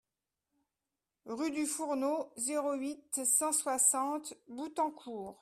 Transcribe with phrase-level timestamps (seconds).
[1.27, 5.37] Rue du Fourneau, zéro huit, cent soixante Boutancourt